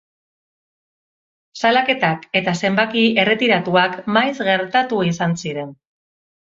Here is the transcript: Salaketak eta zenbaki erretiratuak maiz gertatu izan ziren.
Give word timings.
Salaketak 1.61 2.25
eta 2.41 2.55
zenbaki 2.63 3.05
erretiratuak 3.25 3.97
maiz 4.19 4.35
gertatu 4.53 5.09
izan 5.15 5.43
ziren. 5.45 5.77